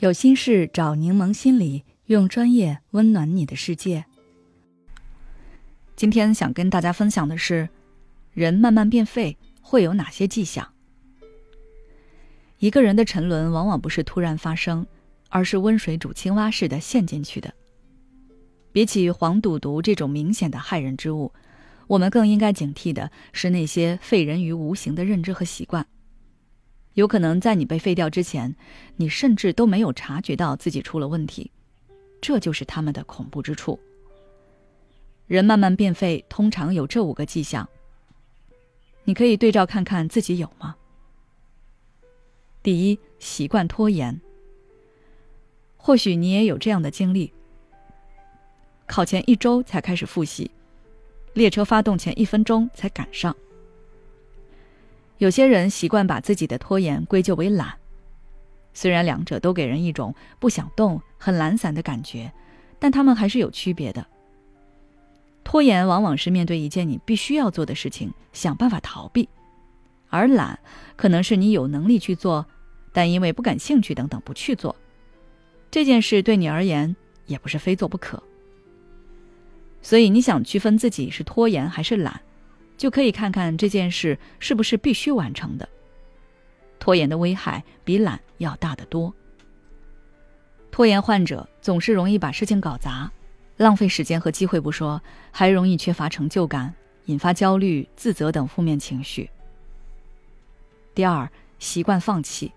[0.00, 4.02] 有心事找柠檬心理，用专业温暖你的世界。
[5.94, 7.68] 今天想跟大家分享的是，
[8.32, 10.66] 人慢慢变废会有哪些迹象？
[12.60, 14.86] 一个人的沉沦往往不是突然发生，
[15.28, 17.52] 而是温水煮青蛙似的陷进去的。
[18.72, 21.30] 比起黄赌毒这种明显的害人之物，
[21.86, 25.86] 我们更应该警惕的是那些废人于无形的认知和习惯。
[26.94, 28.54] 有可能在你被废掉之前，
[28.96, 31.50] 你甚至都没有察觉到自己出了问题，
[32.20, 33.78] 这就是他们的恐怖之处。
[35.26, 37.68] 人慢慢变废，通常有这五个迹象。
[39.04, 40.76] 你可以对照看看自己有吗？
[42.62, 44.20] 第一，习惯拖延。
[45.76, 47.32] 或许你也有这样的经历：
[48.86, 50.50] 考前一周才开始复习，
[51.32, 53.34] 列车发动前一分钟才赶上。
[55.20, 57.74] 有些人习惯把自己的拖延归咎为懒，
[58.72, 62.32] 虽然两者都给人一种不想动、很懒散的感觉，
[62.78, 64.06] 但他们还是有区别的。
[65.44, 69.28] 拖延往往是面对一件你必须要做的事情，想办法逃避；
[70.08, 70.58] 而懒
[70.96, 72.46] 可能是你有能力去做，
[72.90, 74.74] 但因为不感兴趣等等不去做。
[75.70, 78.22] 这件事对你而言也不是非做不可。
[79.82, 82.22] 所以你想区分自己是拖延还是懒？
[82.80, 85.68] 就可以看看这件事是不是必须完成的。
[86.78, 89.14] 拖延的危害比懒要大得多。
[90.70, 93.12] 拖延患者总是容易把事情搞砸，
[93.58, 94.98] 浪费时间和机会不说，
[95.30, 99.28] 还容易缺乏成就感，引发焦虑、自责等负面情绪。
[100.94, 102.50] 第二，习惯放弃。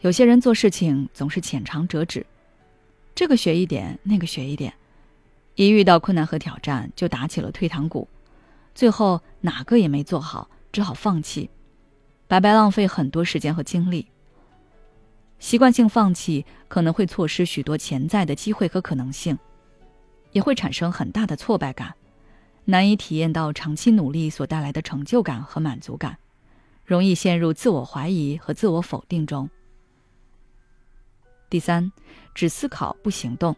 [0.00, 2.24] 有些人做事情总是浅尝辄止，
[3.14, 4.72] 这个学一点，那个学一点，
[5.54, 8.08] 一遇到困难和挑战就打起了退堂鼓。
[8.76, 11.48] 最后哪个也没做好，只好放弃，
[12.28, 14.06] 白白浪费很多时间和精力。
[15.38, 19.38] 习惯性放弃可能会错失许多潜在的机会和可能性，
[20.32, 21.94] 也会产生很大的挫败感，
[22.66, 26.18] 难以体验到长期努力所带来的成就感和满足感，
[26.84, 29.48] 容易陷入自我怀疑和自我否定中。
[31.48, 31.90] 第三，
[32.34, 33.56] 只思考不行动。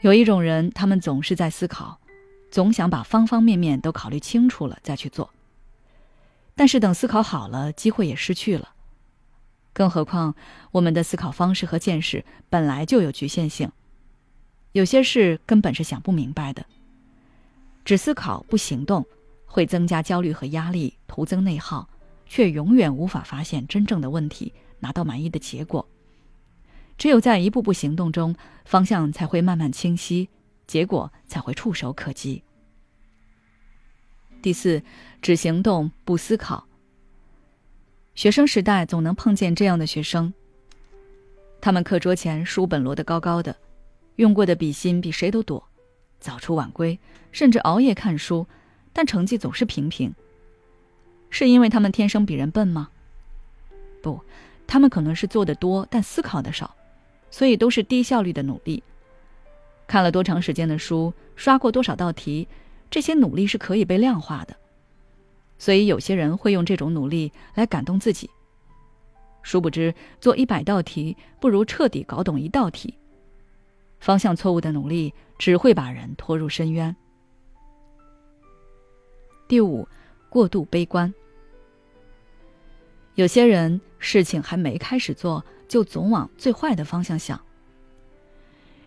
[0.00, 1.99] 有一种人，他们总是在思考。
[2.50, 5.30] 总想把方方面面都考虑清楚了再去做，
[6.54, 8.70] 但是等思考好了，机会也失去了。
[9.72, 10.34] 更何况，
[10.72, 13.70] 我们的思考方式和见识本来就有局限性，
[14.72, 16.66] 有些事根本是想不明白的。
[17.84, 19.06] 只思考不行动，
[19.46, 21.88] 会增加焦虑和压力，徒增内耗，
[22.26, 25.88] 却永远无法发现真正的问题，拿到满意的结果。
[26.98, 28.34] 只有在一步步行动中，
[28.64, 30.28] 方向才会慢慢清晰。
[30.70, 32.40] 结果才会触手可及。
[34.40, 34.80] 第四，
[35.20, 36.64] 只行动不思考。
[38.14, 40.32] 学生时代总能碰见这样的学生，
[41.60, 43.56] 他们课桌前书本摞得高高的，
[44.14, 45.60] 用过的笔芯比谁都多，
[46.20, 46.96] 早出晚归，
[47.32, 48.46] 甚至熬夜看书，
[48.92, 50.14] 但成绩总是平平。
[51.30, 52.90] 是因为他们天生比人笨吗？
[54.00, 54.22] 不，
[54.68, 56.76] 他们可能是做的多，但思考的少，
[57.28, 58.80] 所以都是低效率的努力。
[59.90, 62.46] 看了多长时间的书，刷过多少道题，
[62.88, 64.54] 这些努力是可以被量化的。
[65.58, 68.30] 所以有些人会用这种努力来感动自己。
[69.42, 72.94] 殊不知，做一百道题不如彻底搞懂一道题。
[73.98, 76.94] 方向错误的努力只会把人拖入深渊。
[79.48, 79.88] 第五，
[80.28, 81.12] 过度悲观。
[83.16, 87.40] 有些人事情还没开始做，就总往最坏的方向想。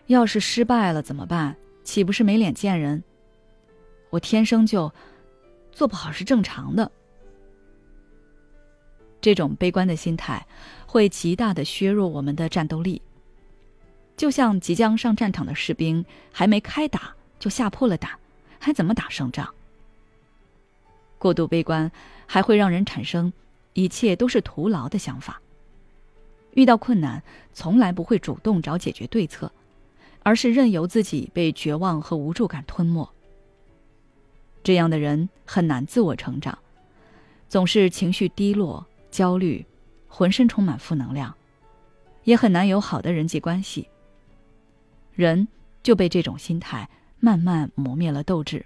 [0.06, 1.56] 要是失败了怎么办？
[1.82, 3.02] 岂不是没脸见人？
[4.10, 4.92] 我天生就
[5.72, 6.90] 做不好是正常的。
[9.20, 10.46] 这种悲观的心态
[10.86, 13.00] 会极大的削弱我们的战斗力。
[14.16, 18.12] 就像即将上战场的士兵，还没开打就吓破了胆，
[18.58, 19.52] 还怎么打胜仗？
[21.18, 21.90] 过度悲观
[22.26, 23.32] 还会让人产生
[23.72, 25.40] 一切都是徒劳的想法。
[26.52, 27.22] 遇到困难，
[27.52, 29.50] 从来不会主动找解决对策。
[30.24, 33.08] 而是任由自己被绝望和无助感吞没。
[34.64, 36.58] 这样的人很难自我成长，
[37.48, 39.64] 总是情绪低落、焦虑，
[40.08, 41.32] 浑身充满负能量，
[42.24, 43.86] 也很难有好的人际关系。
[45.14, 45.46] 人
[45.82, 46.88] 就被这种心态
[47.20, 48.64] 慢慢磨灭了斗志。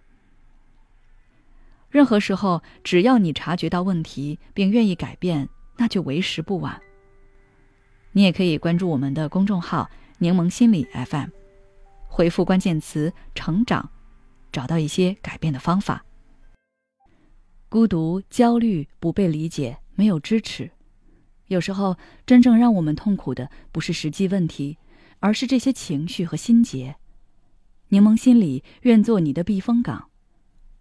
[1.90, 6.80] 任何时候，只要你察觉到问题并愿意改变，那就为时不晚。
[8.12, 11.28] 你也可以关注我们的公众号“柠檬心理 FM”。
[12.08, 13.90] 回复关键词“成长”，
[14.50, 16.04] 找到一些改变的方法。
[17.68, 20.70] 孤独、焦虑、不被理解、没有支持，
[21.46, 21.96] 有时候，
[22.26, 24.78] 真正让我们痛苦的不是实际问题，
[25.20, 26.96] 而是这些情绪和心结。
[27.90, 30.08] 柠檬心理愿做你的避风港。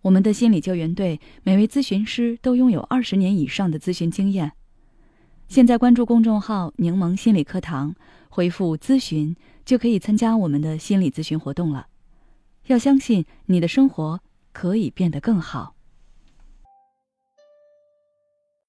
[0.04, 4.54] 我们的心理救援队每位咨询师都拥有二十年以上的咨询经验。
[5.50, 7.96] 现在关注公众号“柠檬心理课堂”，
[8.30, 9.36] 回复“咨询”
[9.68, 11.88] 就可以参加我们的心理咨询活动了。
[12.68, 14.22] 要相信你的生活
[14.54, 15.76] 可以变得更好。